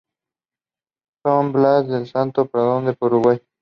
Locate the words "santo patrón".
2.07-2.85